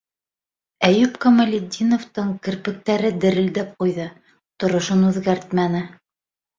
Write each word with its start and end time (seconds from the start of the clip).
Әйүп 0.87 1.19
Камалетдиновтың 1.25 2.33
керпектәре 2.49 3.13
дерелдәп 3.27 3.79
ҡуйҙы- 3.85 4.11
торошон 4.63 5.09
үҙгәртмәне. 5.15 5.89